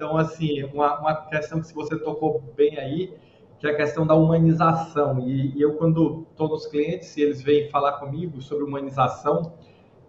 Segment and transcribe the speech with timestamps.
[0.00, 3.12] Então, assim, uma, uma questão que você tocou bem aí,
[3.58, 5.20] que é a questão da humanização.
[5.20, 9.52] E, e eu, quando estou nos clientes e eles vêm falar comigo sobre humanização,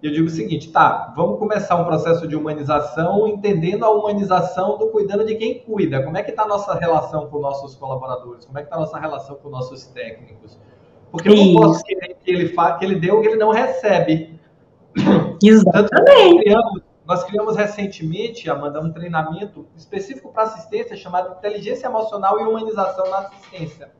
[0.01, 4.87] eu digo o seguinte, tá, vamos começar um processo de humanização entendendo a humanização do
[4.87, 6.01] cuidando de quem cuida.
[6.01, 8.45] Como é que está a nossa relação com nossos colaboradores?
[8.45, 10.57] Como é que está a nossa relação com nossos técnicos?
[11.11, 13.51] Porque eu não posso querer que ele, fa que ele dê o que ele não
[13.51, 14.39] recebe.
[15.43, 16.35] Exatamente.
[16.35, 16.90] Nós criamos
[17.55, 23.91] recentemente, Amanda, um treinamento específico para assistência chamado Inteligência Emocional e Humanização na Assistência.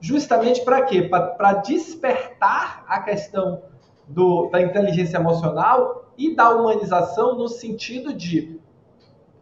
[0.00, 1.02] Justamente para quê?
[1.02, 3.62] Para despertar a questão
[4.06, 8.60] do, da inteligência emocional e da humanização no sentido de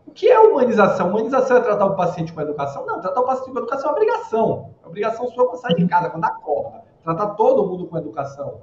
[0.06, 1.08] o que é humanização?
[1.10, 2.86] Humanização é tratar o paciente com educação?
[2.86, 4.74] Não, tratar o paciente com educação é obrigação.
[4.82, 6.84] É obrigação sua quando sai de casa, quando acorda.
[7.02, 8.62] Tratar todo mundo com educação.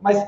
[0.00, 0.24] Mas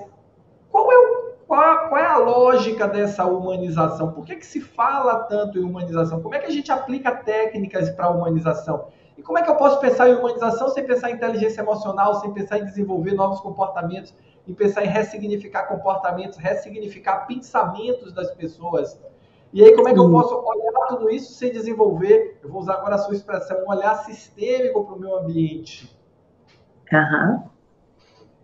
[0.70, 1.13] qual é o
[1.46, 4.12] qual, qual, é a lógica dessa humanização?
[4.12, 6.22] Por que, que se fala tanto em humanização?
[6.22, 8.88] Como é que a gente aplica técnicas para a humanização?
[9.16, 12.32] E como é que eu posso pensar em humanização sem pensar em inteligência emocional, sem
[12.32, 14.14] pensar em desenvolver novos comportamentos,
[14.46, 19.00] em pensar em ressignificar comportamentos, ressignificar pensamentos das pessoas?
[19.52, 22.74] E aí, como é que eu posso olhar tudo isso sem desenvolver, eu vou usar
[22.74, 25.96] agora a sua expressão, um olhar sistêmico para o meu ambiente?
[26.92, 27.48] Uhum.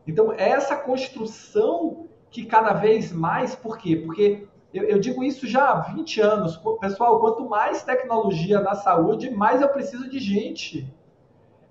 [0.07, 3.97] Então, essa construção que cada vez mais, por quê?
[3.97, 6.56] Porque eu, eu, digo isso já há 20 anos.
[6.81, 10.92] Pessoal, quanto mais tecnologia na saúde, mais eu preciso de gente.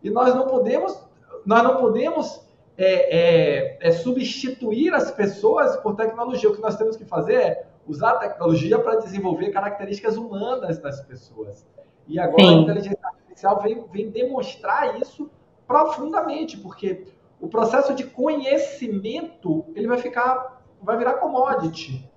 [0.04, 1.02] E nós não podemos,
[1.46, 2.42] nós não podemos
[2.78, 6.50] é, é, é substituir as pessoas por tecnologia.
[6.50, 11.02] O que nós temos que fazer é usar a tecnologia para desenvolver características humanas das
[11.02, 11.66] pessoas.
[12.08, 12.58] E agora Sim.
[12.58, 15.30] a inteligência artificial vem, vem demonstrar isso
[15.66, 17.06] profundamente, porque
[17.40, 22.08] o processo de conhecimento ele vai ficar, vai virar commodity.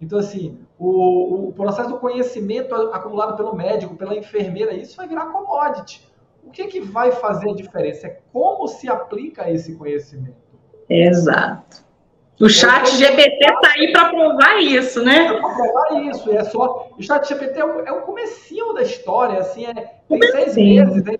[0.00, 5.26] Então, assim, o, o processo do conhecimento acumulado pelo médico, pela enfermeira, isso vai virar
[5.26, 6.06] commodity.
[6.42, 8.06] O que, que vai fazer a diferença?
[8.06, 10.36] É como se aplica esse conhecimento.
[10.88, 11.84] Exato.
[12.40, 15.32] O chat é, GPT está aí para provar isso, né?
[15.32, 16.30] Para provar isso.
[16.32, 19.72] É só, o chat GPT é o, é o comecinho da história, assim, é,
[20.08, 21.18] tem seis meses, é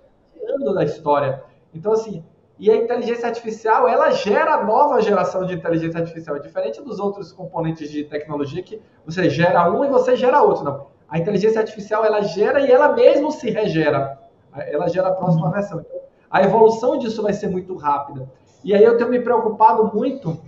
[0.53, 1.43] ano da história.
[1.73, 2.23] Então, assim,
[2.57, 7.91] e a inteligência artificial, ela gera nova geração de inteligência artificial, diferente dos outros componentes
[7.91, 10.87] de tecnologia que você gera um e você gera outro, não.
[11.07, 14.17] A inteligência artificial, ela gera e ela mesmo se regera.
[14.53, 15.81] Ela gera a próxima versão.
[15.81, 15.99] Então,
[16.29, 18.29] a evolução disso vai ser muito rápida.
[18.63, 20.39] E aí eu tenho me preocupado muito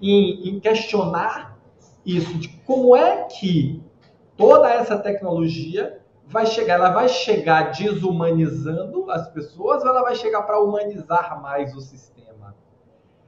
[0.00, 1.56] em, em questionar
[2.04, 3.82] isso, de como é que
[4.36, 6.01] toda essa tecnologia
[6.32, 6.74] vai chegar?
[6.74, 12.56] Ela vai chegar desumanizando as pessoas ou ela vai chegar para humanizar mais o sistema?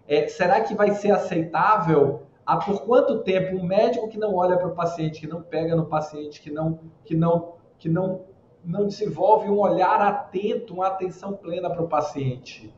[0.08, 4.56] É, será que vai ser aceitável há por quanto tempo um médico que não olha
[4.56, 8.22] para o paciente, que não pega no paciente, que não, que não, que não,
[8.64, 12.74] não desenvolve um olhar atento, uma atenção plena para o paciente?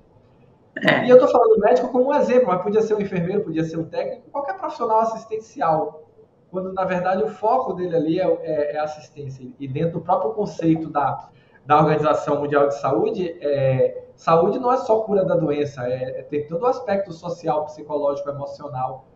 [0.83, 1.07] É.
[1.07, 3.79] E eu estou falando médico como um exemplo, mas podia ser um enfermeiro, podia ser
[3.79, 6.06] um técnico, qualquer profissional assistencial
[6.51, 9.47] quando na verdade o foco dele ali é, é, é assistência.
[9.59, 11.29] E dentro do próprio conceito da,
[11.65, 16.23] da Organização Mundial de Saúde, é, saúde não é só cura da doença, é, é
[16.23, 19.07] tem todo o aspecto social, psicológico, emocional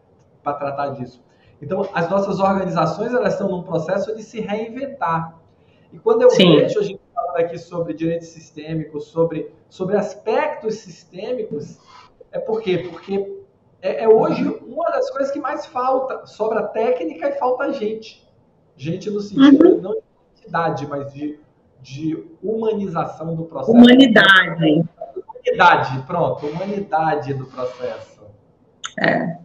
[0.42, 1.22] para tratar disso.
[1.62, 5.38] Então, as nossas organizações elas estão num processo de se reinventar.
[5.92, 6.56] E quando eu Sim.
[6.56, 11.78] vejo a gente falando aqui sobre direitos sistêmicos, sobre, sobre aspectos sistêmicos,
[12.32, 12.78] é por quê?
[12.78, 13.39] Porque
[13.82, 16.26] é, é, hoje uma das coisas que mais falta.
[16.26, 18.26] Sobra técnica e falta gente.
[18.76, 19.80] Gente no sentido uhum.
[19.80, 19.98] não de
[20.38, 21.38] identidade, mas de,
[21.80, 23.72] de humanização do processo.
[23.72, 24.84] Humanidade.
[25.16, 26.46] Humanidade, pronto.
[26.46, 28.20] Humanidade do processo.
[28.98, 29.38] É.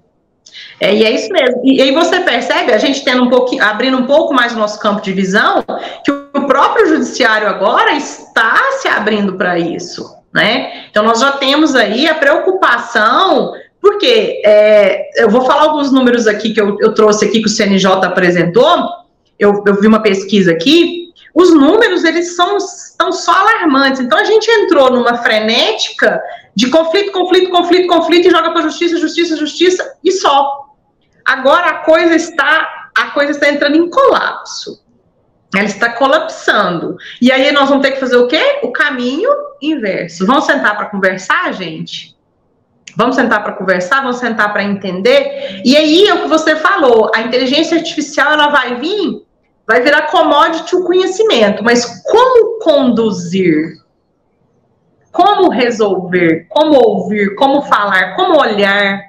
[0.80, 1.62] É, e é isso mesmo.
[1.64, 4.58] E, e aí você percebe, a gente tendo um pouquinho, abrindo um pouco mais o
[4.58, 5.64] nosso campo de visão,
[6.04, 10.16] que o próprio judiciário agora está se abrindo para isso.
[10.34, 10.88] Né?
[10.90, 13.54] Então nós já temos aí a preocupação
[14.06, 17.50] porque é, eu vou falar alguns números aqui que eu, eu trouxe aqui que o
[17.50, 18.88] CNJ apresentou.
[19.40, 21.12] Eu, eu, vi uma pesquisa aqui.
[21.34, 24.00] Os números eles são estão só alarmantes.
[24.00, 26.22] Então a gente entrou numa frenética
[26.56, 30.66] de conflito, conflito, conflito, conflito e joga para justiça, justiça, justiça e só.
[31.26, 34.84] Agora a coisa está a coisa está entrando em colapso.
[35.54, 36.96] Ela está colapsando.
[37.20, 38.60] E aí nós vamos ter que fazer o quê?
[38.62, 39.32] O caminho
[39.62, 40.28] inverso.
[40.28, 42.15] Vamos sentar para conversar, gente?
[42.96, 45.62] Vamos sentar para conversar, vamos sentar para entender.
[45.66, 49.26] E aí é o que você falou, a inteligência artificial ela vai vir,
[49.68, 53.84] vai virar commodity o conhecimento, mas como conduzir?
[55.12, 56.46] Como resolver?
[56.50, 57.36] Como ouvir?
[57.36, 58.16] Como falar?
[58.16, 59.02] Como olhar?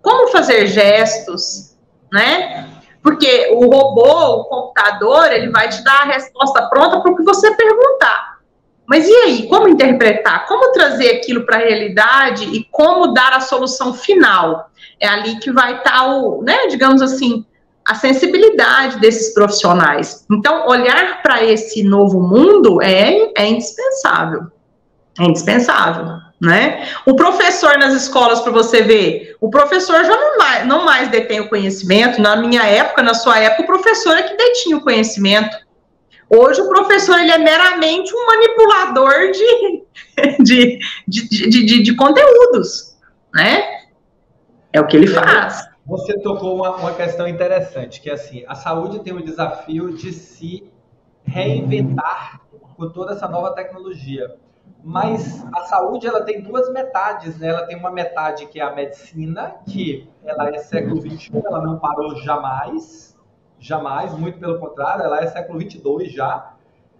[0.00, 1.76] Como fazer gestos,
[2.12, 2.68] né?
[3.02, 7.22] Porque o robô, o computador, ele vai te dar a resposta pronta para o que
[7.22, 7.83] você perguntar.
[8.94, 10.46] Mas e aí, como interpretar?
[10.46, 14.70] Como trazer aquilo para a realidade e como dar a solução final?
[15.00, 17.44] É ali que vai estar tá o, né, digamos assim,
[17.84, 20.24] a sensibilidade desses profissionais.
[20.30, 24.42] Então, olhar para esse novo mundo é, é indispensável.
[25.18, 26.86] É indispensável, né?
[27.04, 31.40] O professor nas escolas, para você ver, o professor já não mais, não mais detém
[31.40, 32.22] o conhecimento.
[32.22, 35.63] Na minha época, na sua época, o professor é que detinha o conhecimento.
[36.28, 39.30] Hoje o professor ele é meramente um manipulador
[40.42, 42.96] de, de, de, de, de conteúdos,
[43.34, 43.84] né?
[44.72, 45.68] É o que ele faz.
[45.86, 50.12] Você tocou uma, uma questão interessante, que é assim, a saúde tem o desafio de
[50.12, 50.68] se
[51.24, 52.40] reinventar
[52.76, 54.36] com toda essa nova tecnologia.
[54.82, 57.48] Mas a saúde ela tem duas metades, né?
[57.48, 61.78] Ela tem uma metade que é a medicina, que ela é século XXI, ela não
[61.78, 63.13] parou jamais,
[63.64, 66.52] jamais, muito pelo contrário, ela é século 22 já.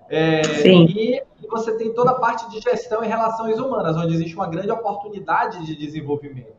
[0.09, 4.35] É, e, e, você tem toda a parte de gestão e relações humanas, onde existe
[4.35, 6.55] uma grande oportunidade de desenvolvimento.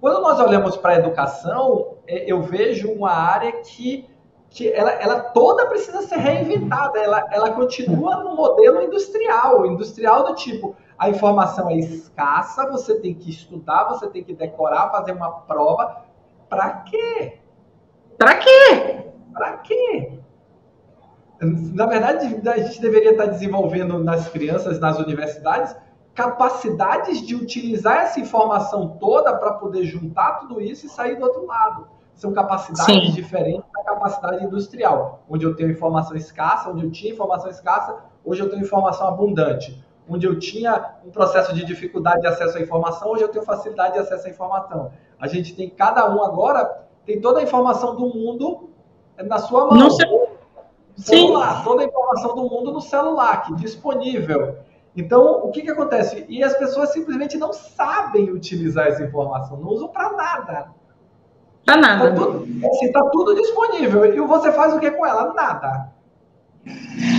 [0.00, 4.08] Quando nós olhamos para a educação, é, eu vejo uma área que,
[4.50, 10.34] que ela, ela toda precisa ser reinventada, ela, ela continua no modelo industrial, industrial do
[10.36, 15.30] tipo, a informação é escassa, você tem que estudar, você tem que decorar, fazer uma
[15.40, 16.04] prova.
[16.48, 17.40] Para quê?
[18.16, 19.13] Para quê?
[19.34, 20.18] Para quê?
[21.42, 25.76] Na verdade, a gente deveria estar desenvolvendo nas crianças, nas universidades,
[26.14, 31.44] capacidades de utilizar essa informação toda para poder juntar tudo isso e sair do outro
[31.44, 31.88] lado.
[32.14, 33.12] São capacidades Sim.
[33.12, 38.40] diferentes da capacidade industrial, onde eu tenho informação escassa, onde eu tinha informação escassa, hoje
[38.40, 39.84] eu tenho informação abundante.
[40.08, 43.94] Onde eu tinha um processo de dificuldade de acesso à informação, hoje eu tenho facilidade
[43.94, 44.92] de acesso à informação.
[45.18, 48.70] A gente tem cada um agora tem toda a informação do mundo
[49.22, 49.76] na sua mão.
[49.76, 50.28] No celular.
[50.96, 51.64] celular.
[51.64, 54.56] Toda a informação do mundo no celular, aqui, disponível.
[54.96, 56.24] Então, o que, que acontece?
[56.28, 60.70] E as pessoas simplesmente não sabem utilizar essa informação, não usam para nada.
[61.64, 62.10] Para nada.
[62.10, 64.04] Está tudo, assim, tá tudo disponível.
[64.14, 65.32] E você faz o que com ela?
[65.32, 65.92] Nada.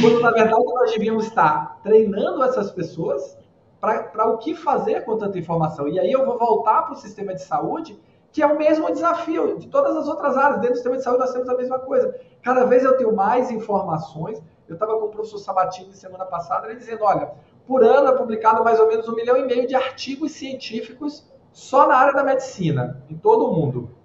[0.01, 3.38] Quando, na verdade, nós devíamos estar treinando essas pessoas
[3.80, 5.88] para o que fazer com tanta informação.
[5.88, 8.00] E aí eu vou voltar para o sistema de saúde
[8.36, 10.60] que é o mesmo desafio de todas as outras áreas.
[10.60, 12.14] Dentro do sistema de saúde nós temos a mesma coisa.
[12.42, 14.44] Cada vez eu tenho mais informações.
[14.68, 17.32] Eu estava com o professor Sabatini semana passada, ele dizendo, olha,
[17.66, 21.88] por ano é publicado mais ou menos um milhão e meio de artigos científicos só
[21.88, 23.96] na área da medicina, em todo o mundo.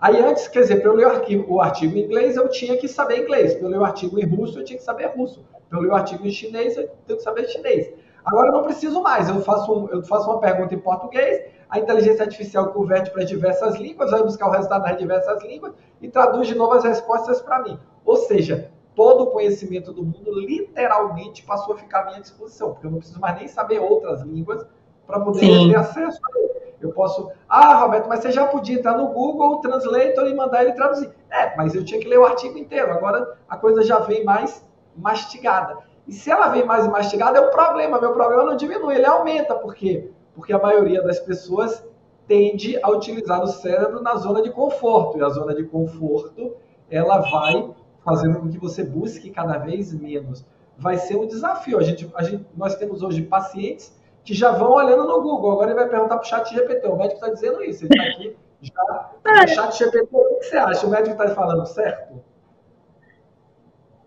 [0.00, 2.88] Aí antes, quer dizer, para eu ler o, o artigo em inglês, eu tinha que
[2.88, 3.54] saber inglês.
[3.54, 5.44] Para eu ler o artigo em russo, eu tinha que saber russo.
[5.70, 7.94] Para eu ler o artigo em chinês, eu tenho que saber chinês.
[8.24, 9.28] Agora eu não preciso mais.
[9.28, 13.76] Eu faço, um, eu faço uma pergunta em português, a inteligência artificial converte para diversas
[13.76, 17.78] línguas, vai buscar o resultado nas diversas línguas e traduz de novas respostas para mim.
[18.04, 22.86] Ou seja, todo o conhecimento do mundo literalmente passou a ficar à minha disposição, porque
[22.86, 24.66] eu não preciso mais nem saber outras línguas
[25.06, 25.70] para poder Sim.
[25.70, 26.62] ter acesso a ele.
[26.80, 30.72] Eu posso, ah, Roberto, mas você já podia entrar no Google Translator e mandar ele
[30.72, 31.10] traduzir.
[31.30, 32.90] É, mas eu tinha que ler o artigo inteiro.
[32.90, 34.66] Agora a coisa já vem mais
[34.96, 35.78] mastigada.
[36.06, 38.00] E se ela vem mais mastigada, é um problema.
[38.00, 39.54] Meu problema não diminui, ele aumenta.
[39.54, 40.10] Por quê?
[40.34, 41.84] porque a maioria das pessoas
[42.26, 46.56] tende a utilizar o cérebro na zona de conforto, e a zona de conforto
[46.90, 47.70] ela vai
[48.04, 50.44] fazendo com que você busque cada vez menos.
[50.76, 51.78] Vai ser um desafio.
[51.78, 55.52] A gente, a gente, nós temos hoje pacientes que já vão olhando no Google.
[55.52, 56.86] Agora ele vai perguntar para o chat GPT.
[56.88, 57.84] O médico está dizendo isso.
[57.84, 59.44] Ele está aqui já.
[59.44, 60.86] O chat GPT, o que você acha?
[60.86, 62.20] O médico está falando certo?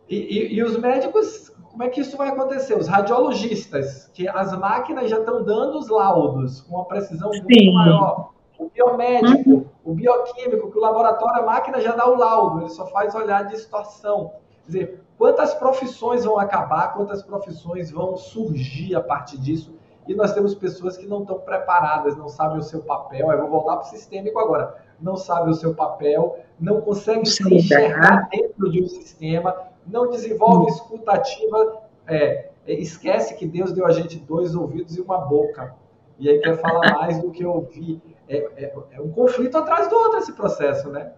[0.07, 2.73] E, e, e, os médicos como é que isso vai acontecer?
[2.73, 7.41] Os radiologistas, que as máquinas já estão dando os laudos com uma precisão Sim.
[7.41, 8.29] muito maior.
[8.57, 9.65] O biomédico, uhum.
[9.83, 13.43] o bioquímico, que o laboratório, a máquina já dá o laudo, ele só faz olhar
[13.43, 14.31] de situação.
[14.63, 19.75] Quer dizer, quantas profissões vão acabar, quantas profissões vão surgir a partir disso?
[20.07, 23.29] E nós temos pessoas que não estão preparadas, não sabem o seu papel.
[23.33, 24.77] Eu vou voltar para o sistêmico agora.
[25.01, 29.53] Não sabem o seu papel, não conseguem se enxergar dentro de um sistema,
[29.87, 35.75] não desenvolve escutativa, é, esquece que Deus deu a gente dois ouvidos e uma boca.
[36.17, 38.01] E aí quer falar mais do que ouvir.
[38.27, 41.11] É, é, é um conflito atrás do outro esse processo, né?